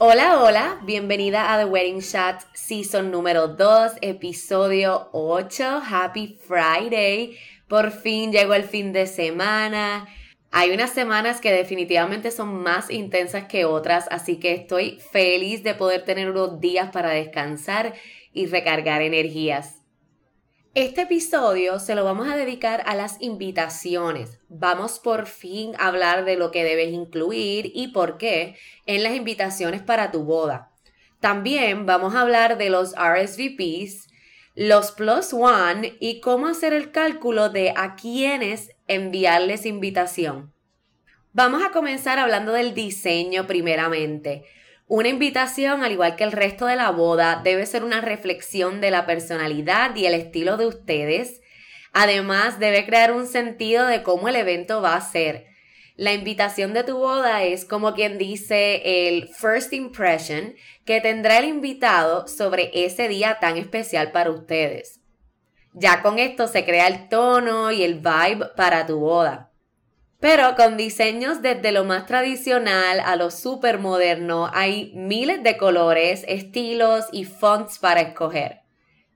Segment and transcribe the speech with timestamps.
[0.00, 5.82] Hola, hola, bienvenida a The Wedding Chat Season número 2, episodio 8.
[5.90, 7.36] Happy Friday.
[7.66, 10.06] Por fin llegó el fin de semana.
[10.52, 15.74] Hay unas semanas que definitivamente son más intensas que otras, así que estoy feliz de
[15.74, 17.92] poder tener unos días para descansar
[18.32, 19.77] y recargar energías.
[20.74, 24.38] Este episodio se lo vamos a dedicar a las invitaciones.
[24.48, 29.14] Vamos por fin a hablar de lo que debes incluir y por qué en las
[29.14, 30.70] invitaciones para tu boda.
[31.20, 34.08] También vamos a hablar de los RSVPs,
[34.54, 40.52] los plus one y cómo hacer el cálculo de a quiénes enviarles invitación.
[41.32, 44.44] Vamos a comenzar hablando del diseño primeramente.
[44.88, 48.90] Una invitación, al igual que el resto de la boda, debe ser una reflexión de
[48.90, 51.42] la personalidad y el estilo de ustedes.
[51.92, 55.46] Además, debe crear un sentido de cómo el evento va a ser.
[55.96, 60.54] La invitación de tu boda es como quien dice el first impression
[60.86, 65.00] que tendrá el invitado sobre ese día tan especial para ustedes.
[65.74, 69.47] Ya con esto se crea el tono y el vibe para tu boda.
[70.20, 76.24] Pero con diseños desde lo más tradicional a lo súper moderno, hay miles de colores,
[76.26, 78.62] estilos y fonts para escoger.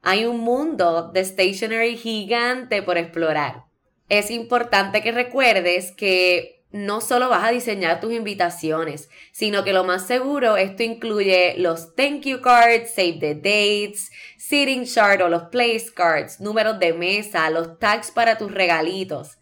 [0.03, 3.65] Hay un mundo de stationery gigante por explorar.
[4.09, 9.83] Es importante que recuerdes que no solo vas a diseñar tus invitaciones, sino que lo
[9.83, 15.45] más seguro esto incluye los thank you cards, save the dates, sitting chart o los
[15.45, 19.39] place cards, números de mesa, los tags para tus regalitos.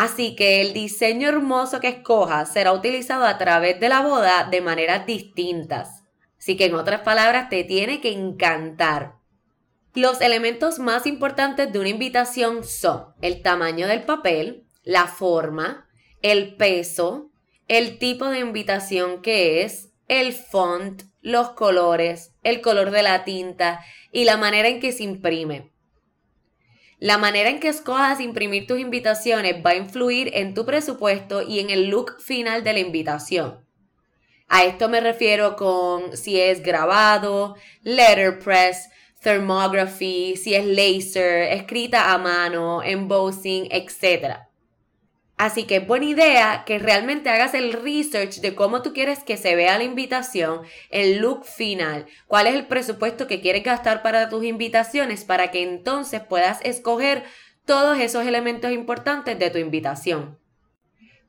[0.00, 4.60] Así que el diseño hermoso que escojas será utilizado a través de la boda de
[4.60, 6.04] maneras distintas.
[6.38, 9.16] Así que en otras palabras te tiene que encantar.
[9.94, 15.88] Los elementos más importantes de una invitación son el tamaño del papel, la forma,
[16.22, 17.32] el peso,
[17.66, 23.84] el tipo de invitación que es, el font, los colores, el color de la tinta
[24.12, 25.72] y la manera en que se imprime.
[27.00, 31.60] La manera en que escojas imprimir tus invitaciones va a influir en tu presupuesto y
[31.60, 33.64] en el look final de la invitación.
[34.48, 38.88] A esto me refiero con si es grabado, letterpress,
[39.20, 44.47] thermography, si es laser, escrita a mano, embossing, etc.
[45.38, 49.36] Así que es buena idea que realmente hagas el research de cómo tú quieres que
[49.36, 54.28] se vea la invitación, el look final, cuál es el presupuesto que quieres gastar para
[54.28, 57.22] tus invitaciones para que entonces puedas escoger
[57.64, 60.40] todos esos elementos importantes de tu invitación.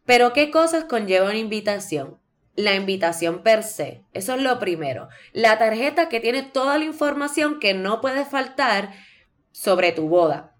[0.05, 2.17] Pero ¿qué cosas conlleva una invitación?
[2.55, 5.07] La invitación per se, eso es lo primero.
[5.33, 8.91] La tarjeta que tiene toda la información que no puede faltar
[9.51, 10.55] sobre tu boda.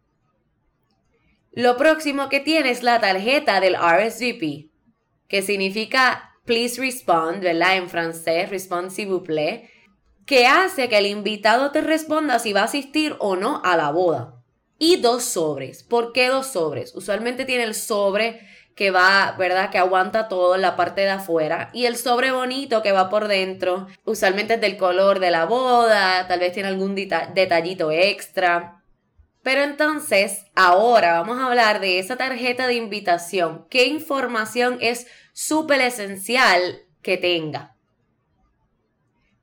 [1.52, 4.70] Lo próximo que tiene es la tarjeta del RSVP,
[5.28, 7.78] que significa Please Respond, ¿verdad?
[7.78, 9.70] En francés, Respond s'il vous plaît,
[10.26, 13.92] que hace que el invitado te responda si va a asistir o no a la
[13.92, 14.36] boda.
[14.78, 15.84] Y dos sobres.
[15.84, 16.96] ¿Por qué dos sobres?
[16.96, 18.40] Usualmente tiene el sobre
[18.76, 19.72] que va, ¿verdad?
[19.72, 21.70] Que aguanta todo en la parte de afuera.
[21.74, 23.88] Y el sobre bonito que va por dentro.
[24.06, 26.28] Usualmente es del color de la boda.
[26.28, 28.79] Tal vez tiene algún detallito extra.
[29.42, 33.66] Pero entonces, ahora vamos a hablar de esa tarjeta de invitación.
[33.70, 37.76] ¿Qué información es súper esencial que tenga?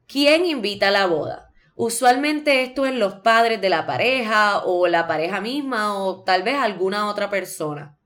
[0.07, 1.51] ¿Quién invita a la boda?
[1.75, 6.57] Usualmente esto es los padres de la pareja o la pareja misma o tal vez
[6.57, 7.99] alguna otra persona.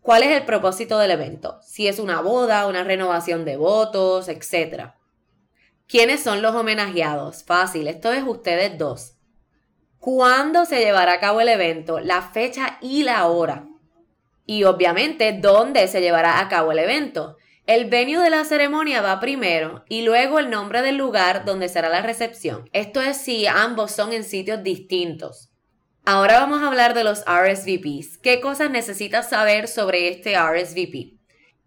[0.00, 1.60] ¿Cuál es el propósito del evento?
[1.62, 4.92] Si es una boda, una renovación de votos, etc.
[5.88, 7.44] ¿Quiénes son los homenajeados?
[7.44, 9.13] Fácil, esto es ustedes dos
[10.04, 13.64] cuándo se llevará a cabo el evento, la fecha y la hora.
[14.46, 17.38] y obviamente dónde se llevará a cabo el evento.
[17.66, 21.88] El venue de la ceremonia va primero y luego el nombre del lugar donde será
[21.88, 22.68] la recepción.
[22.74, 25.48] Esto es si ambos son en sitios distintos.
[26.04, 28.18] Ahora vamos a hablar de los RSVPs.
[28.18, 31.23] ¿Qué cosas necesitas saber sobre este RSVP?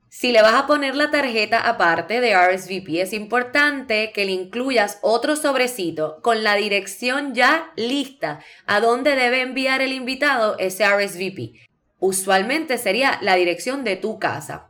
[0.09, 4.99] Si le vas a poner la tarjeta aparte de RSVP, es importante que le incluyas
[5.01, 11.67] otro sobrecito con la dirección ya lista a dónde debe enviar el invitado ese RSVP.
[11.99, 14.69] Usualmente sería la dirección de tu casa.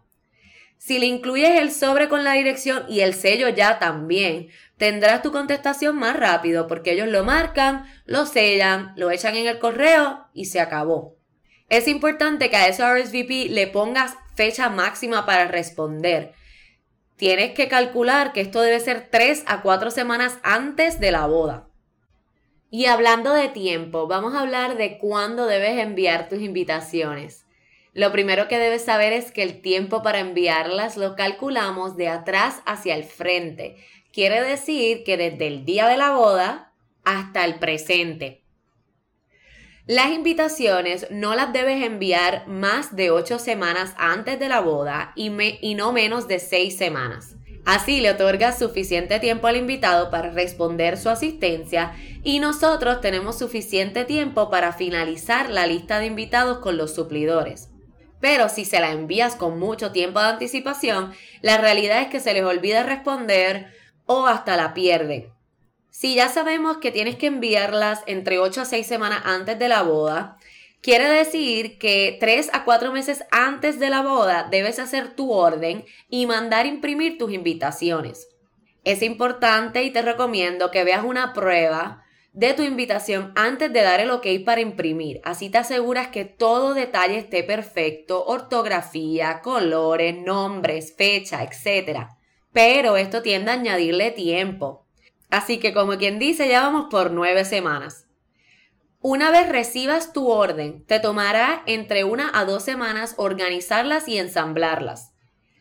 [0.80, 5.32] Si le incluyes el sobre con la dirección y el sello ya también, tendrás tu
[5.32, 10.46] contestación más rápido porque ellos lo marcan, lo sellan, lo echan en el correo y
[10.46, 11.16] se acabó.
[11.70, 16.34] Es importante que a ese RSVP le pongas fecha máxima para responder.
[17.18, 21.68] Tienes que calcular que esto debe ser 3 a 4 semanas antes de la boda.
[22.70, 27.46] Y hablando de tiempo, vamos a hablar de cuándo debes enviar tus invitaciones.
[27.94, 32.62] Lo primero que debes saber es que el tiempo para enviarlas lo calculamos de atrás
[32.66, 33.78] hacia el frente.
[34.14, 36.74] Quiere decir que desde el día de la boda
[37.04, 38.44] hasta el presente.
[39.88, 45.30] Las invitaciones no las debes enviar más de 8 semanas antes de la boda y,
[45.76, 47.36] no menos de 6 semanas.
[47.64, 54.04] Así le otorgas suficiente tiempo al invitado para responder su asistencia y nosotros tenemos suficiente
[54.04, 57.70] tiempo para finalizar la lista de invitados con los suplidores.
[58.20, 62.34] Pero si se la envías con mucho tiempo de anticipación, la realidad es que se
[62.34, 63.68] les olvida responder
[64.06, 65.37] o hasta la pierden.
[66.00, 69.82] Si ya sabemos que tienes que enviarlas entre 8 a 6 semanas antes de la
[69.82, 70.38] boda,
[70.80, 75.86] quiere decir que 3 a 4 meses antes de la boda debes hacer tu orden
[76.08, 78.28] y mandar imprimir tus invitaciones.
[78.84, 84.00] Es importante y te recomiendo que veas una prueba de tu invitación antes de dar
[84.00, 85.20] el ok para imprimir.
[85.24, 92.10] Así te aseguras que todo detalle esté perfecto, ortografía, colores, nombres, fecha, etc.
[92.54, 94.87] Pero esto tiende a añadirle tiempo.
[95.30, 98.08] Así que como quien dice, ya vamos por nueve semanas.
[99.00, 105.14] Una vez recibas tu orden, te tomará entre una a dos semanas organizarlas y ensamblarlas.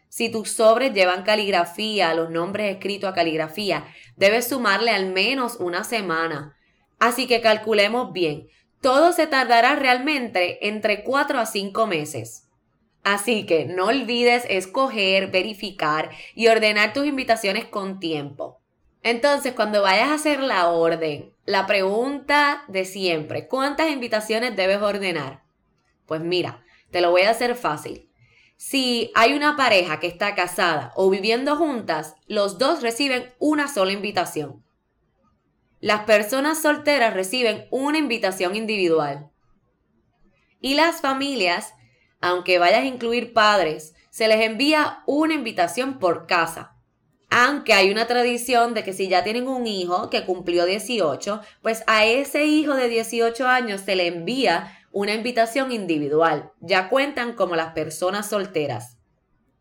[0.08, 3.84] Si tus sobres llevan caligrafía, los nombres escritos a caligrafía,
[4.16, 6.56] debes sumarle al menos una semana.
[6.98, 8.48] Así que calculemos bien,
[8.80, 12.48] todo se tardará realmente entre cuatro a cinco meses.
[13.02, 18.55] Así que no olvides escoger, verificar y ordenar tus invitaciones con tiempo.
[19.06, 25.44] Entonces, cuando vayas a hacer la orden, la pregunta de siempre, ¿cuántas invitaciones debes ordenar?
[26.06, 28.10] Pues mira, te lo voy a hacer fácil.
[28.56, 33.92] Si hay una pareja que está casada o viviendo juntas, los dos reciben una sola
[33.92, 34.64] invitación.
[35.78, 39.30] Las personas solteras reciben una invitación individual.
[40.60, 41.74] Y las familias,
[42.20, 46.75] aunque vayas a incluir padres, se les envía una invitación por casa.
[47.38, 51.84] Aunque hay una tradición de que si ya tienen un hijo que cumplió 18, pues
[51.86, 56.50] a ese hijo de 18 años se le envía una invitación individual.
[56.60, 58.96] Ya cuentan como las personas solteras.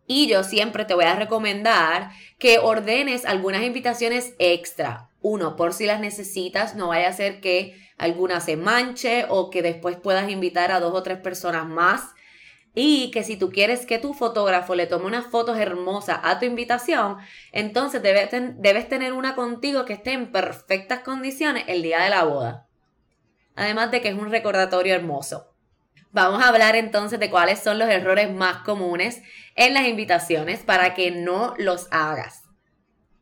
[0.08, 5.10] Y yo siempre te voy a recomendar que ordenes algunas invitaciones extra.
[5.20, 9.62] Uno, por si las necesitas, no vaya a ser que alguna se manche o que
[9.62, 12.15] después puedas invitar a dos o tres personas más
[12.76, 16.46] y que si tú quieres que tu fotógrafo le tome unas fotos hermosas a tu
[16.46, 17.18] invitación,
[17.54, 22.26] entonces debes, debes tener una contigo que esté en perfectas condiciones el día de la
[22.26, 22.68] boda.
[23.56, 25.54] Además de que es un recordatorio hermoso.
[26.12, 29.22] Vamos a hablar entonces de cuáles son los errores más comunes
[29.56, 32.44] en las invitaciones para que no los hagas.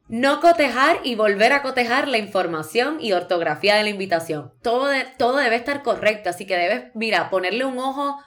[0.08, 4.52] No cotejar y volver a cotejar la información y ortografía de la invitación.
[4.62, 8.20] Todo, todo debe estar correcto, así que debes, mira, ponerle un ojo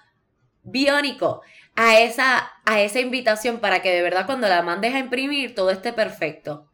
[0.67, 1.43] biónico
[1.75, 5.71] a esa, a esa invitación para que de verdad cuando la mandes a imprimir todo
[5.71, 6.69] esté perfecto.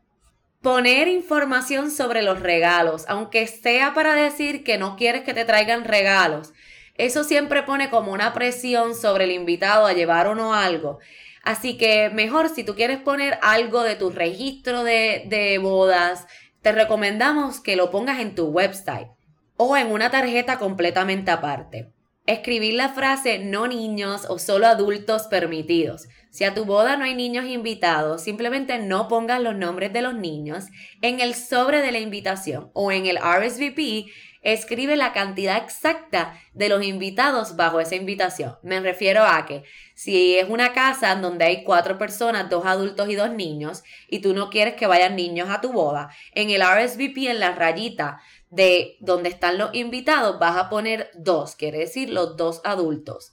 [0.63, 5.85] Poner información sobre los regalos, aunque sea para decir que no quieres que te traigan
[5.85, 6.53] regalos.
[6.95, 11.01] Eso siempre pone como una presión sobre el invitado a llevar o no algo.
[11.43, 16.27] Así que mejor si tú quieres poner algo de tu registro de, de bodas,
[16.61, 19.09] te recomendamos que lo pongas en tu website
[19.57, 21.92] o en una tarjeta completamente aparte.
[22.27, 26.07] Escribir la frase no niños o solo adultos permitidos.
[26.31, 30.15] Si a tu boda no hay niños invitados, simplemente no pongas los nombres de los
[30.15, 30.67] niños.
[31.01, 34.07] En el sobre de la invitación o en el RSVP,
[34.43, 38.57] escribe la cantidad exacta de los invitados bajo esa invitación.
[38.63, 39.65] Me refiero a que
[39.95, 44.33] si es una casa donde hay cuatro personas, dos adultos y dos niños, y tú
[44.33, 48.21] no quieres que vayan niños a tu boda, en el RSVP, en la rayita
[48.53, 53.33] de donde están los invitados, vas a poner dos, quiere decir los dos adultos.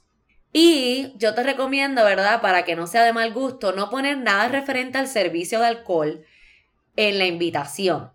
[0.54, 2.42] Y yo te recomiendo, ¿verdad?
[2.42, 6.26] Para que no sea de mal gusto, no poner nada referente al servicio de alcohol
[6.96, 8.12] en la invitación.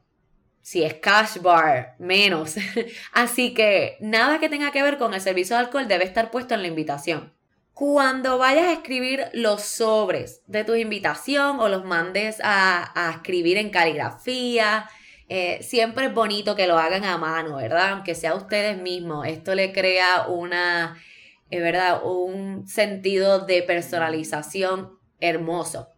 [0.62, 2.54] Si es cash bar, menos.
[3.12, 6.54] Así que nada que tenga que ver con el servicio de alcohol debe estar puesto
[6.54, 7.34] en la invitación.
[7.74, 13.68] Cuando vayas a escribir los sobres de tu invitación o los mandes a, escribir en
[13.68, 14.88] caligrafía,
[15.28, 17.92] eh, siempre es bonito que lo hagan a mano, ¿verdad?
[17.92, 19.26] Aunque sea ustedes mismos.
[19.26, 20.96] Esto le crea una
[21.50, 25.88] es verdad, un sentido de personalización hermoso.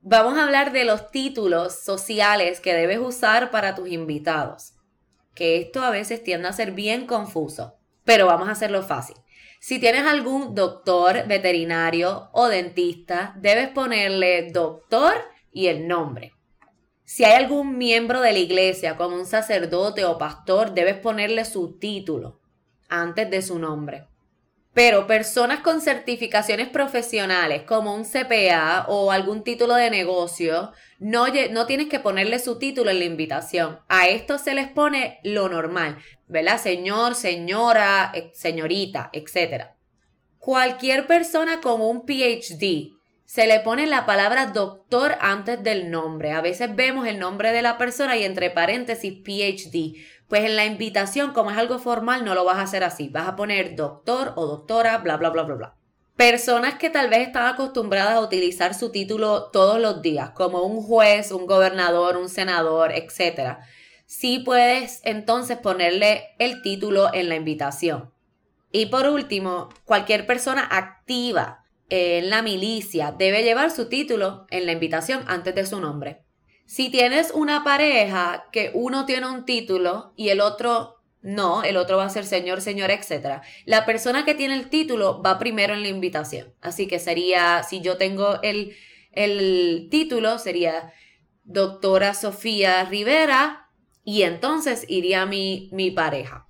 [0.00, 4.74] Vamos a hablar de los títulos sociales que debes usar para tus invitados,
[5.34, 9.16] que esto a veces tiende a ser bien confuso, pero vamos a hacerlo fácil.
[9.60, 15.14] Si tienes algún doctor veterinario o dentista, debes ponerle doctor
[15.52, 16.32] y el nombre.
[17.08, 21.78] Si hay algún miembro de la iglesia, como un sacerdote o pastor, debes ponerle su
[21.78, 22.38] título
[22.90, 24.04] antes de su nombre.
[24.74, 31.64] Pero personas con certificaciones profesionales como un CPA o algún título de negocio, no, no
[31.64, 33.78] tienes que ponerle su título en la invitación.
[33.88, 35.96] A esto se les pone lo normal,
[36.26, 36.60] ¿verdad?
[36.60, 39.68] Señor, señora, señorita, etc.
[40.38, 42.97] Cualquier persona con un PhD
[43.28, 46.32] se le pone la palabra doctor antes del nombre.
[46.32, 50.64] A veces vemos el nombre de la persona y entre paréntesis PhD pues en la
[50.64, 53.10] invitación, como es algo formal, no lo vas a hacer así.
[53.10, 55.76] Vas a poner doctor o doctora, bla, bla, bla, bla, bla.
[56.16, 60.82] Personas que tal vez están acostumbradas a utilizar su título todos los días, como un
[60.82, 63.58] juez, un gobernador, un senador, etc.
[64.06, 68.10] Sí puedes entonces ponerle el título en la invitación.
[68.72, 74.72] Y por último, cualquier persona activa en la milicia debe llevar su título en la
[74.72, 76.22] invitación antes de su nombre.
[76.66, 81.96] Si tienes una pareja que uno tiene un título y el otro no, el otro
[81.96, 83.42] va a ser señor, señora, etc.
[83.64, 86.54] La persona que tiene el título va primero en la invitación.
[86.60, 88.76] Así que sería, si yo tengo el,
[89.12, 90.92] el título, sería
[91.44, 93.70] doctora Sofía Rivera
[94.04, 96.46] y entonces iría mi, mi pareja.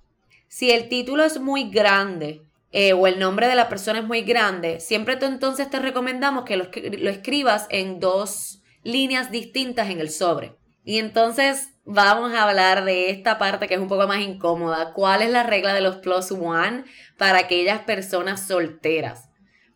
[0.47, 4.21] Si el título es muy grande eh, o el nombre de la persona es muy
[4.21, 10.55] grande, siempre entonces te recomendamos que lo escribas en dos líneas distintas en el sobre.
[10.83, 14.93] Y entonces vamos a hablar de esta parte que es un poco más incómoda.
[14.93, 16.83] ¿Cuál es la regla de los plus one
[17.17, 19.29] para aquellas personas solteras?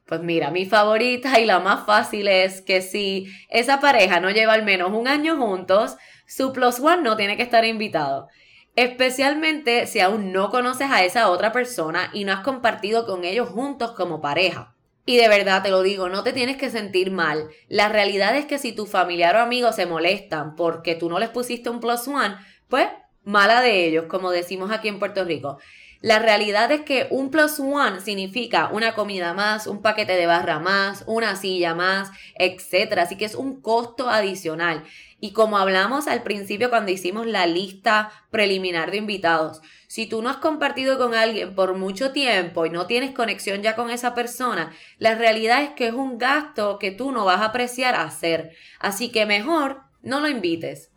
[0.06, 4.54] Pues mira, mi favorita y la más fácil es que si esa pareja no lleva
[4.54, 5.96] al menos un año juntos,
[6.28, 8.28] su plus one no tiene que estar invitado.
[8.76, 13.50] Especialmente si aún no conoces a esa otra persona y no has compartido con ellos
[13.50, 14.74] juntos como pareja.
[15.06, 17.50] Y de verdad te lo digo, no te tienes que sentir mal.
[17.68, 21.30] La realidad es que si tu familiar o amigo se molestan porque tú no les
[21.30, 22.36] pusiste un plus one,
[22.68, 22.88] pues
[23.24, 25.60] mala de ellos, como decimos aquí en Puerto Rico.
[26.04, 30.60] La realidad es que un plus one significa una comida más, un paquete de barra
[30.60, 32.98] más, una silla más, etc.
[32.98, 34.84] Así que es un costo adicional.
[35.22, 40.30] Y como hablamos al principio cuando hicimos la lista preliminar de invitados, si tú no
[40.30, 44.74] has compartido con alguien por mucho tiempo y no tienes conexión ya con esa persona,
[44.98, 48.52] la realidad es que es un gasto que tú no vas a apreciar hacer.
[48.78, 50.93] Así que mejor no lo invites.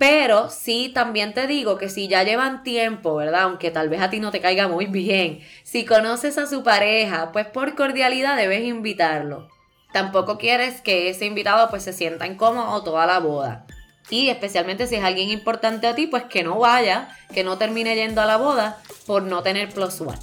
[0.00, 3.42] Pero sí, también te digo que si ya llevan tiempo, ¿verdad?
[3.42, 7.32] Aunque tal vez a ti no te caiga muy bien, si conoces a su pareja,
[7.32, 9.48] pues por cordialidad debes invitarlo.
[9.92, 13.66] Tampoco quieres que ese invitado pues se sienta incómodo toda la boda.
[14.08, 17.94] Y especialmente si es alguien importante a ti, pues que no vaya, que no termine
[17.94, 20.16] yendo a la boda por no tener plus one.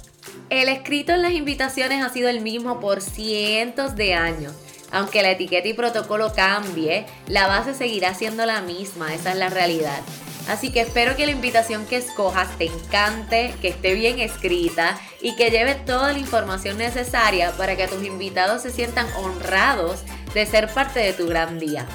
[0.50, 4.54] El escrito en las invitaciones ha sido el mismo por cientos de años
[4.90, 9.50] aunque la etiqueta y protocolo cambie, la base seguirá siendo la misma, esa es la
[9.50, 10.00] realidad.
[10.48, 15.36] Así que espero que la invitación que escojas te encante, que esté bien escrita y
[15.36, 20.00] que lleve toda la información necesaria para que tus invitados se sientan honrados
[20.32, 21.86] de ser parte de tu gran día.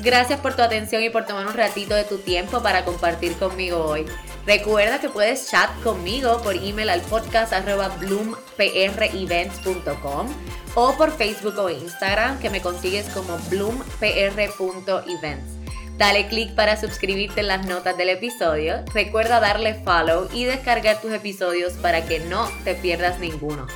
[0.00, 3.78] Gracias por tu atención y por tomar un ratito de tu tiempo para compartir conmigo
[3.78, 4.04] hoy.
[4.48, 10.26] Recuerda que puedes chat conmigo por email al podcast arroba bloomprevents.com
[10.74, 15.52] o por Facebook o Instagram que me consigues como bloompr.events.
[15.98, 18.82] Dale click para suscribirte en las notas del episodio.
[18.94, 23.66] Recuerda darle follow y descargar tus episodios para que no te pierdas ninguno.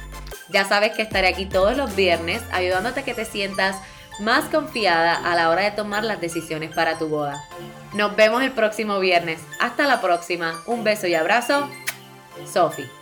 [0.48, 3.76] Ya sabes que estaré aquí todos los viernes ayudándote a que te sientas
[4.20, 7.42] más confiada a la hora de tomar las decisiones para tu boda.
[7.94, 9.40] Nos vemos el próximo viernes.
[9.60, 10.60] Hasta la próxima.
[10.66, 11.68] Un beso y abrazo.
[12.50, 13.01] Sophie.